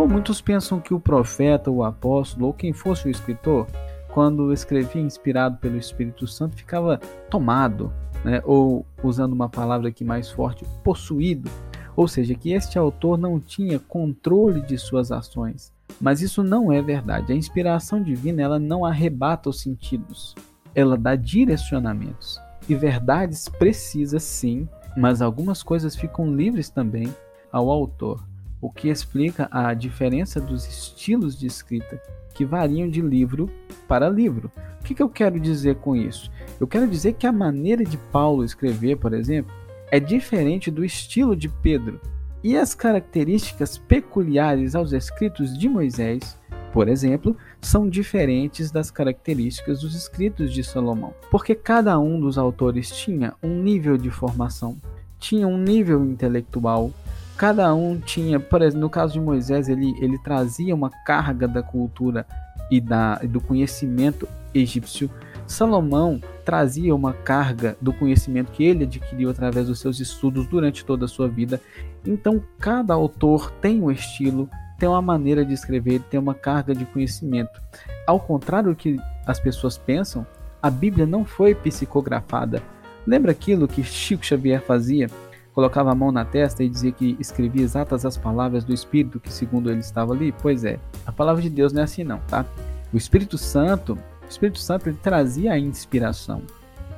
Bom, 0.00 0.08
muitos 0.08 0.40
pensam 0.40 0.80
que 0.80 0.94
o 0.94 0.98
profeta, 0.98 1.70
o 1.70 1.84
apóstolo 1.84 2.46
ou 2.46 2.54
quem 2.54 2.72
fosse 2.72 3.06
o 3.06 3.10
escritor, 3.10 3.66
quando 4.14 4.50
escrevia 4.50 5.02
inspirado 5.02 5.58
pelo 5.58 5.76
Espírito 5.76 6.26
Santo, 6.26 6.56
ficava 6.56 6.96
tomado, 7.28 7.92
né? 8.24 8.40
ou 8.46 8.86
usando 9.02 9.34
uma 9.34 9.46
palavra 9.46 9.90
aqui 9.90 10.02
mais 10.02 10.30
forte, 10.30 10.64
possuído. 10.82 11.50
Ou 11.94 12.08
seja, 12.08 12.34
que 12.34 12.50
este 12.50 12.78
autor 12.78 13.18
não 13.18 13.38
tinha 13.38 13.78
controle 13.78 14.62
de 14.62 14.78
suas 14.78 15.12
ações. 15.12 15.70
Mas 16.00 16.22
isso 16.22 16.42
não 16.42 16.72
é 16.72 16.80
verdade. 16.80 17.34
A 17.34 17.36
inspiração 17.36 18.02
divina 18.02 18.40
ela 18.40 18.58
não 18.58 18.86
arrebata 18.86 19.50
os 19.50 19.60
sentidos, 19.60 20.34
ela 20.74 20.96
dá 20.96 21.14
direcionamentos. 21.14 22.40
E 22.66 22.74
verdades 22.74 23.50
precisas 23.50 24.22
sim, 24.22 24.66
mas 24.96 25.20
algumas 25.20 25.62
coisas 25.62 25.94
ficam 25.94 26.34
livres 26.34 26.70
também 26.70 27.14
ao 27.52 27.68
autor 27.68 28.30
o 28.60 28.70
que 28.70 28.88
explica 28.88 29.48
a 29.50 29.72
diferença 29.74 30.40
dos 30.40 30.66
estilos 30.66 31.38
de 31.38 31.46
escrita 31.46 32.00
que 32.34 32.44
variam 32.44 32.88
de 32.88 33.00
livro 33.00 33.50
para 33.88 34.08
livro. 34.08 34.50
O 34.80 34.84
que, 34.84 34.94
que 34.94 35.02
eu 35.02 35.08
quero 35.08 35.38
dizer 35.38 35.76
com 35.76 35.94
isso? 35.96 36.30
Eu 36.58 36.66
quero 36.66 36.88
dizer 36.88 37.14
que 37.14 37.26
a 37.26 37.32
maneira 37.32 37.84
de 37.84 37.96
Paulo 37.96 38.44
escrever, 38.44 38.96
por 38.96 39.12
exemplo, 39.12 39.52
é 39.90 39.98
diferente 39.98 40.70
do 40.70 40.84
estilo 40.84 41.34
de 41.34 41.48
Pedro. 41.48 42.00
E 42.42 42.56
as 42.56 42.74
características 42.74 43.76
peculiares 43.76 44.74
aos 44.74 44.92
escritos 44.92 45.58
de 45.58 45.68
Moisés, 45.68 46.38
por 46.72 46.88
exemplo, 46.88 47.36
são 47.60 47.88
diferentes 47.88 48.70
das 48.70 48.90
características 48.90 49.80
dos 49.80 49.94
escritos 49.94 50.52
de 50.52 50.62
Salomão, 50.62 51.12
porque 51.30 51.54
cada 51.54 51.98
um 51.98 52.18
dos 52.18 52.38
autores 52.38 52.90
tinha 52.90 53.34
um 53.42 53.60
nível 53.60 53.98
de 53.98 54.10
formação, 54.10 54.76
tinha 55.18 55.46
um 55.46 55.58
nível 55.58 56.04
intelectual, 56.04 56.92
cada 57.40 57.74
um 57.74 57.98
tinha, 57.98 58.38
por 58.38 58.60
exemplo, 58.60 58.80
no 58.82 58.90
caso 58.90 59.14
de 59.14 59.20
Moisés, 59.20 59.66
ele, 59.66 59.94
ele 59.98 60.18
trazia 60.18 60.74
uma 60.74 60.90
carga 60.90 61.48
da 61.48 61.62
cultura 61.62 62.26
e 62.70 62.82
da, 62.82 63.14
do 63.14 63.40
conhecimento 63.40 64.28
egípcio. 64.52 65.10
Salomão 65.46 66.20
trazia 66.44 66.94
uma 66.94 67.14
carga 67.14 67.78
do 67.80 67.94
conhecimento 67.94 68.52
que 68.52 68.62
ele 68.62 68.84
adquiriu 68.84 69.30
através 69.30 69.68
dos 69.68 69.80
seus 69.80 69.98
estudos 70.00 70.46
durante 70.48 70.84
toda 70.84 71.06
a 71.06 71.08
sua 71.08 71.28
vida. 71.28 71.58
Então, 72.04 72.44
cada 72.58 72.92
autor 72.92 73.50
tem 73.52 73.80
um 73.80 73.90
estilo, 73.90 74.46
tem 74.78 74.86
uma 74.86 75.00
maneira 75.00 75.42
de 75.42 75.54
escrever, 75.54 76.02
tem 76.10 76.20
uma 76.20 76.34
carga 76.34 76.74
de 76.74 76.84
conhecimento. 76.84 77.58
Ao 78.06 78.20
contrário 78.20 78.68
do 78.68 78.76
que 78.76 79.00
as 79.26 79.40
pessoas 79.40 79.78
pensam, 79.78 80.26
a 80.62 80.68
Bíblia 80.68 81.06
não 81.06 81.24
foi 81.24 81.54
psicografada. 81.54 82.62
Lembra 83.06 83.32
aquilo 83.32 83.66
que 83.66 83.82
Chico 83.82 84.26
Xavier 84.26 84.60
fazia? 84.60 85.08
Colocava 85.54 85.90
a 85.90 85.94
mão 85.94 86.12
na 86.12 86.24
testa 86.24 86.62
e 86.62 86.68
dizia 86.68 86.92
que 86.92 87.16
escrevia 87.18 87.62
exatas 87.62 88.04
as 88.04 88.16
palavras 88.16 88.64
do 88.64 88.72
Espírito 88.72 89.20
que 89.20 89.32
segundo 89.32 89.70
ele 89.70 89.80
estava 89.80 90.12
ali? 90.12 90.32
Pois 90.40 90.64
é, 90.64 90.78
a 91.06 91.12
palavra 91.12 91.42
de 91.42 91.50
Deus 91.50 91.72
não 91.72 91.80
é 91.80 91.84
assim 91.84 92.04
não, 92.04 92.18
tá? 92.28 92.44
O 92.92 92.96
Espírito 92.96 93.36
Santo, 93.38 93.98
o 94.22 94.28
Espírito 94.28 94.58
Santo 94.58 94.88
ele 94.88 94.98
trazia 95.02 95.52
a 95.52 95.58
inspiração, 95.58 96.42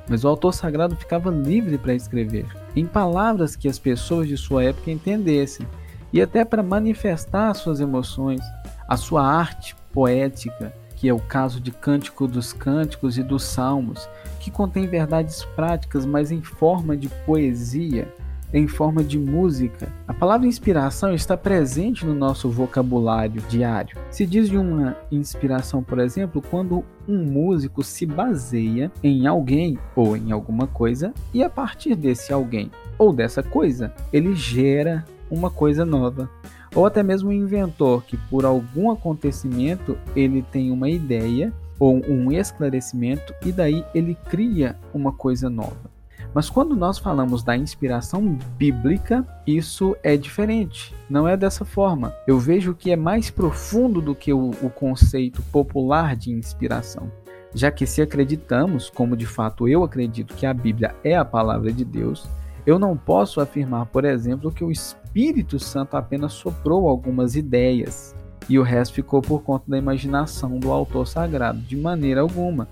mas 0.07 0.23
o 0.23 0.27
autor 0.27 0.53
sagrado 0.53 0.95
ficava 0.95 1.29
livre 1.29 1.77
para 1.77 1.93
escrever 1.93 2.45
em 2.75 2.85
palavras 2.85 3.55
que 3.55 3.67
as 3.67 3.79
pessoas 3.79 4.27
de 4.27 4.37
sua 4.37 4.63
época 4.63 4.91
entendessem 4.91 5.67
e 6.11 6.21
até 6.21 6.45
para 6.45 6.61
manifestar 6.61 7.53
suas 7.53 7.79
emoções, 7.79 8.41
a 8.87 8.97
sua 8.97 9.25
arte 9.25 9.75
poética 9.91 10.73
que 11.03 11.09
é 11.09 11.13
o 11.13 11.19
caso 11.19 11.59
de 11.59 11.69
Cântico 11.69 12.25
dos 12.25 12.53
Cânticos 12.53 13.17
e 13.17 13.23
dos 13.23 13.43
Salmos, 13.43 14.07
que 14.39 14.49
contém 14.49 14.87
verdades 14.87 15.43
práticas, 15.53 16.05
mas 16.05 16.31
em 16.31 16.41
forma 16.41 16.95
de 16.95 17.09
poesia, 17.25 18.07
em 18.53 18.67
forma 18.67 19.03
de 19.03 19.17
música. 19.17 19.91
A 20.07 20.13
palavra 20.13 20.47
inspiração 20.47 21.13
está 21.13 21.35
presente 21.35 22.05
no 22.05 22.13
nosso 22.13 22.49
vocabulário 22.49 23.41
diário. 23.49 23.97
Se 24.11 24.25
diz 24.25 24.47
de 24.47 24.57
uma 24.57 24.95
inspiração, 25.11 25.81
por 25.81 25.99
exemplo, 25.99 26.41
quando 26.41 26.83
um 27.07 27.17
músico 27.17 27.83
se 27.83 28.05
baseia 28.05 28.91
em 29.01 29.25
alguém 29.25 29.77
ou 29.95 30.15
em 30.15 30.31
alguma 30.31 30.67
coisa 30.67 31.13
e 31.33 31.43
a 31.43 31.49
partir 31.49 31.95
desse 31.95 32.31
alguém 32.31 32.69
ou 32.97 33.11
dessa 33.11 33.41
coisa, 33.41 33.93
ele 34.11 34.35
gera 34.35 35.03
uma 35.29 35.49
coisa 35.49 35.83
nova. 35.83 36.29
Ou 36.75 36.85
até 36.85 37.03
mesmo 37.03 37.29
um 37.29 37.33
inventor 37.33 38.03
que 38.03 38.17
por 38.17 38.45
algum 38.45 38.91
acontecimento 38.91 39.97
ele 40.15 40.43
tem 40.51 40.71
uma 40.71 40.89
ideia 40.89 41.53
ou 41.79 42.01
um 42.07 42.31
esclarecimento 42.31 43.33
e 43.45 43.51
daí 43.51 43.83
ele 43.93 44.15
cria 44.29 44.75
uma 44.93 45.11
coisa 45.11 45.49
nova. 45.49 45.92
Mas 46.33 46.49
quando 46.49 46.75
nós 46.75 46.97
falamos 46.97 47.43
da 47.43 47.55
inspiração 47.55 48.37
bíblica, 48.57 49.25
isso 49.45 49.95
é 50.01 50.17
diferente. 50.17 50.95
Não 51.09 51.27
é 51.27 51.37
dessa 51.37 51.63
forma. 51.63 52.13
Eu 52.25 52.39
vejo 52.39 52.73
que 52.73 52.91
é 52.91 52.95
mais 52.95 53.29
profundo 53.29 54.01
do 54.01 54.15
que 54.15 54.33
o, 54.33 54.49
o 54.61 54.69
conceito 54.69 55.41
popular 55.43 56.15
de 56.15 56.31
inspiração. 56.31 57.11
Já 57.53 57.69
que 57.69 57.85
se 57.85 58.01
acreditamos, 58.01 58.89
como 58.89 59.15
de 59.15 59.27
fato 59.27 59.67
eu 59.67 59.83
acredito 59.83 60.33
que 60.33 60.45
a 60.45 60.53
Bíblia 60.53 60.95
é 61.03 61.15
a 61.15 61.23
palavra 61.23 61.71
de 61.71 61.85
Deus, 61.85 62.27
eu 62.65 62.79
não 62.79 62.97
posso 62.97 63.39
afirmar, 63.39 63.85
por 63.87 64.03
exemplo, 64.03 64.51
que 64.51 64.63
o 64.63 64.71
Espírito 64.71 65.59
Santo 65.59 65.95
apenas 65.95 66.33
soprou 66.33 66.87
algumas 66.87 67.35
ideias 67.35 68.15
e 68.49 68.57
o 68.57 68.63
resto 68.63 68.95
ficou 68.95 69.21
por 69.21 69.43
conta 69.43 69.65
da 69.67 69.77
imaginação 69.77 70.57
do 70.57 70.71
autor 70.71 71.05
sagrado, 71.05 71.59
de 71.59 71.77
maneira 71.77 72.21
alguma. 72.21 72.67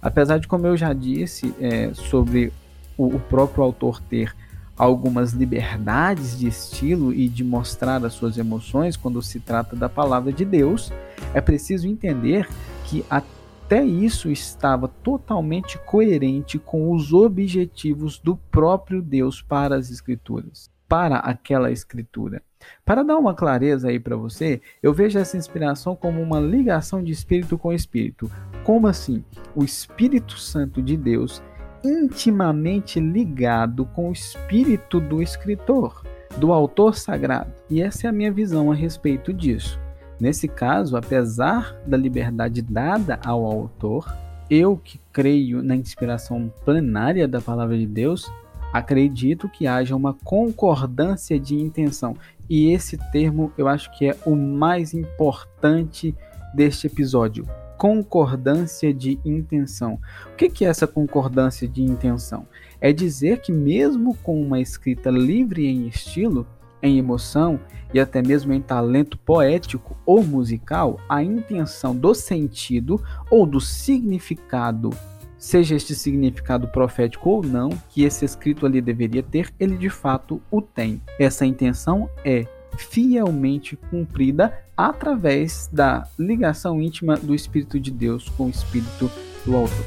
Apesar 0.00 0.38
de, 0.38 0.48
como 0.48 0.66
eu 0.66 0.76
já 0.76 0.92
disse, 0.92 1.54
é, 1.60 1.92
sobre 1.92 2.52
o, 2.96 3.06
o 3.06 3.20
próprio 3.20 3.64
autor 3.64 4.00
ter 4.00 4.34
algumas 4.76 5.32
liberdades 5.32 6.38
de 6.38 6.46
estilo 6.46 7.12
e 7.12 7.28
de 7.28 7.42
mostrar 7.42 8.04
as 8.04 8.12
suas 8.12 8.36
emoções 8.36 8.96
quando 8.96 9.22
se 9.22 9.40
trata 9.40 9.74
da 9.74 9.88
palavra 9.88 10.32
de 10.32 10.44
Deus, 10.44 10.92
é 11.32 11.40
preciso 11.40 11.88
entender 11.88 12.46
que 12.84 13.04
até 13.08 13.82
isso 13.82 14.30
estava 14.30 14.86
totalmente 14.86 15.78
coerente 15.78 16.58
com 16.58 16.92
os 16.92 17.12
objetivos 17.12 18.18
do 18.18 18.36
próprio 18.36 19.00
Deus 19.00 19.40
para 19.40 19.76
as 19.76 19.90
Escrituras, 19.90 20.70
para 20.86 21.16
aquela 21.16 21.70
Escritura. 21.70 22.42
Para 22.84 23.02
dar 23.02 23.16
uma 23.16 23.34
clareza 23.34 23.88
aí 23.88 23.98
para 23.98 24.16
você, 24.16 24.60
eu 24.82 24.92
vejo 24.92 25.18
essa 25.18 25.36
inspiração 25.36 25.94
como 25.94 26.20
uma 26.20 26.40
ligação 26.40 27.02
de 27.02 27.12
espírito 27.12 27.56
com 27.56 27.72
espírito. 27.72 28.30
Como 28.64 28.86
assim? 28.86 29.24
O 29.54 29.62
Espírito 29.62 30.38
Santo 30.38 30.82
de 30.82 30.96
Deus 30.96 31.42
intimamente 31.86 32.98
ligado 32.98 33.86
com 33.86 34.08
o 34.08 34.12
espírito 34.12 35.00
do 35.00 35.22
escritor, 35.22 36.02
do 36.36 36.52
autor 36.52 36.96
sagrado. 36.96 37.52
E 37.70 37.80
essa 37.80 38.06
é 38.06 38.10
a 38.10 38.12
minha 38.12 38.32
visão 38.32 38.70
a 38.70 38.74
respeito 38.74 39.32
disso. 39.32 39.78
Nesse 40.18 40.48
caso, 40.48 40.96
apesar 40.96 41.76
da 41.86 41.96
liberdade 41.96 42.62
dada 42.62 43.20
ao 43.24 43.44
autor, 43.44 44.12
eu 44.48 44.76
que 44.76 45.00
creio 45.12 45.62
na 45.62 45.76
inspiração 45.76 46.52
plenária 46.64 47.28
da 47.28 47.40
palavra 47.40 47.76
de 47.76 47.86
Deus, 47.86 48.30
acredito 48.72 49.48
que 49.48 49.66
haja 49.66 49.94
uma 49.94 50.14
concordância 50.24 51.38
de 51.38 51.54
intenção. 51.54 52.16
E 52.48 52.72
esse 52.72 52.96
termo 53.10 53.52
eu 53.58 53.68
acho 53.68 53.90
que 53.96 54.08
é 54.08 54.16
o 54.24 54.34
mais 54.34 54.94
importante 54.94 56.14
deste 56.54 56.86
episódio 56.86 57.46
concordância 57.76 58.92
de 58.92 59.18
intenção. 59.24 59.98
O 60.32 60.36
que 60.36 60.64
é 60.64 60.68
essa 60.68 60.86
concordância 60.86 61.66
de 61.68 61.82
intenção? 61.82 62.46
É 62.80 62.92
dizer 62.92 63.40
que, 63.40 63.52
mesmo 63.52 64.14
com 64.22 64.40
uma 64.40 64.60
escrita 64.60 65.10
livre 65.10 65.66
em 65.66 65.86
estilo, 65.86 66.46
em 66.82 66.98
emoção 66.98 67.58
e 67.92 68.00
até 68.00 68.22
mesmo 68.22 68.52
em 68.52 68.60
talento 68.60 69.18
poético 69.18 69.96
ou 70.04 70.22
musical, 70.22 71.00
a 71.08 71.22
intenção 71.22 71.94
do 71.94 72.14
sentido 72.14 73.02
ou 73.30 73.46
do 73.46 73.60
significado, 73.60 74.90
seja 75.38 75.74
este 75.74 75.94
significado 75.94 76.68
profético 76.68 77.30
ou 77.30 77.42
não, 77.42 77.70
que 77.90 78.04
esse 78.04 78.24
escrito 78.24 78.66
ali 78.66 78.80
deveria 78.80 79.22
ter, 79.22 79.52
ele 79.58 79.76
de 79.76 79.90
fato 79.90 80.40
o 80.50 80.60
tem. 80.60 81.00
Essa 81.18 81.46
intenção 81.46 82.08
é 82.24 82.46
fielmente 82.76 83.76
cumprida 83.76 84.58
através 84.76 85.68
da 85.72 86.06
ligação 86.18 86.80
íntima 86.80 87.16
do 87.16 87.34
Espírito 87.34 87.80
de 87.80 87.90
Deus 87.90 88.28
com 88.30 88.46
o 88.46 88.50
Espírito 88.50 89.10
do 89.44 89.56
autor. 89.56 89.86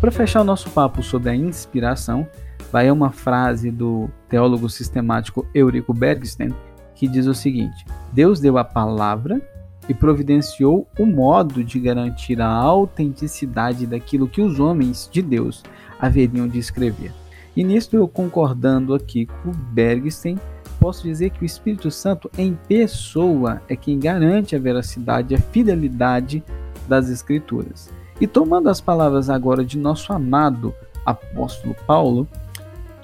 Para 0.00 0.10
fechar 0.10 0.42
o 0.42 0.44
nosso 0.44 0.68
papo 0.70 1.02
sobre 1.02 1.30
a 1.30 1.34
inspiração, 1.34 2.28
vai 2.70 2.90
uma 2.90 3.10
frase 3.10 3.70
do 3.70 4.10
teólogo 4.28 4.68
sistemático 4.68 5.46
Eurico 5.54 5.94
Bergsten 5.94 6.54
que 6.94 7.08
diz 7.08 7.26
o 7.26 7.34
seguinte: 7.34 7.84
Deus 8.12 8.40
deu 8.40 8.56
a 8.58 8.64
palavra 8.64 9.40
e 9.88 9.94
providenciou 9.94 10.88
o 10.98 11.06
modo 11.06 11.62
de 11.62 11.78
garantir 11.78 12.40
a 12.40 12.48
autenticidade 12.48 13.86
daquilo 13.86 14.28
que 14.28 14.40
os 14.40 14.58
homens 14.58 15.08
de 15.10 15.20
Deus 15.20 15.62
haveriam 15.98 16.48
de 16.48 16.58
escrever. 16.58 17.12
E 17.56 17.62
nisto 17.62 17.96
eu 17.96 18.08
concordando 18.08 18.94
aqui 18.94 19.26
com 19.26 19.50
Bergsten, 19.50 20.38
posso 20.80 21.04
dizer 21.04 21.30
que 21.30 21.42
o 21.42 21.46
Espírito 21.46 21.90
Santo 21.90 22.30
em 22.36 22.58
pessoa 22.68 23.62
é 23.68 23.76
quem 23.76 23.98
garante 23.98 24.56
a 24.56 24.58
veracidade 24.58 25.32
e 25.32 25.36
a 25.36 25.40
fidelidade 25.40 26.42
das 26.88 27.08
Escrituras. 27.08 27.90
E 28.20 28.26
tomando 28.26 28.68
as 28.68 28.80
palavras 28.80 29.30
agora 29.30 29.64
de 29.64 29.78
nosso 29.78 30.12
amado 30.12 30.74
apóstolo 31.04 31.74
Paulo, 31.86 32.26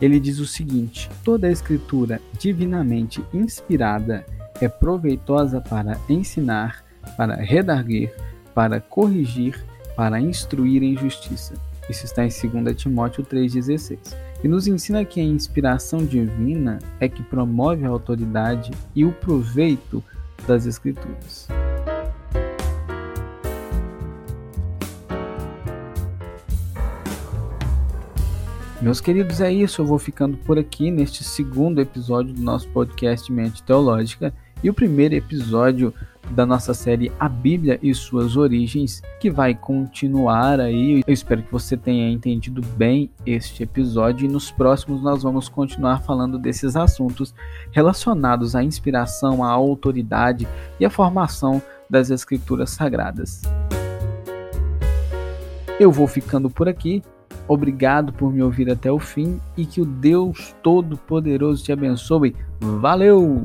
ele 0.01 0.19
diz 0.19 0.39
o 0.39 0.47
seguinte: 0.47 1.09
toda 1.25 1.47
a 1.47 1.51
Escritura 1.51 2.21
divinamente 2.39 3.23
inspirada 3.33 4.25
é 4.65 4.69
proveitosa 4.69 5.61
para 5.61 5.99
ensinar, 6.09 6.85
para 7.17 7.37
redarguir, 7.37 8.13
para 8.55 8.81
corrigir, 8.81 9.65
para 9.97 10.21
instruir 10.21 10.83
em 10.83 10.97
justiça. 10.97 11.55
Isso 11.89 12.05
está 12.05 12.25
em 12.25 12.29
2 12.29 12.77
Timóteo 12.77 13.25
3,16. 13.25 14.15
E 14.43 14.49
nos 14.49 14.67
ensina 14.67 15.05
que 15.05 15.21
a 15.21 15.25
inspiração 15.25 16.05
divina 16.05 16.79
é 16.99 17.09
que 17.09 17.23
promove 17.23 17.85
a 17.85 17.89
autoridade 17.89 18.71
e 18.95 19.05
o 19.05 19.13
proveito 19.13 20.03
das 20.47 20.67
Escrituras. 20.67 21.49
Meus 28.81 28.99
queridos, 28.99 29.43
é 29.43 29.53
isso. 29.53 29.83
Eu 29.83 29.87
vou 29.87 29.99
ficando 29.99 30.39
por 30.39 30.59
aqui 30.59 30.91
neste 30.91 31.23
segundo 31.23 31.81
episódio 31.83 32.33
do 32.33 32.41
nosso 32.41 32.67
podcast 32.69 33.31
Mente 33.31 33.63
Teológica 33.63 34.33
e 34.63 34.71
o 34.71 34.75
primeiro 34.75 35.15
episódio 35.15 35.93
da 36.31 36.47
nossa 36.47 36.73
série 36.73 37.11
A 37.19 37.29
Bíblia 37.29 37.79
e 37.83 37.93
suas 37.95 38.37
origens, 38.37 39.03
que 39.19 39.31
vai 39.31 39.55
continuar 39.55 40.61
aí. 40.61 41.03
Eu 41.07 41.13
espero 41.13 41.43
que 41.43 41.51
você 41.51 41.77
tenha 41.77 42.11
entendido 42.11 42.61
bem 42.77 43.11
este 43.27 43.63
episódio 43.63 44.27
e 44.27 44.33
nos 44.33 44.51
próximos 44.51 45.03
nós 45.03 45.23
vamos 45.23 45.49
continuar 45.49 46.03
falando 46.03 46.39
desses 46.39 46.77
assuntos 46.77 47.35
relacionados 47.73 48.55
à 48.55 48.63
inspiração, 48.63 49.43
à 49.43 49.51
autoridade 49.51 50.47
e 50.79 50.85
à 50.85 50.91
formação 50.91 51.61
das 51.89 52.11
escrituras 52.11 52.71
sagradas. 52.71 53.43
Eu 55.79 55.91
vou 55.91 56.07
ficando 56.07 56.49
por 56.49 56.69
aqui. 56.69 57.03
Obrigado 57.49 58.13
por 58.13 58.33
me 58.33 58.43
ouvir 58.43 58.71
até 58.71 58.93
o 58.93 59.01
fim 59.01 59.41
e 59.57 59.67
que 59.67 59.81
o 59.81 59.85
Deus 59.85 60.55
Todo-Poderoso 60.63 61.65
te 61.65 61.73
abençoe. 61.73 62.37
Valeu! 62.61 63.45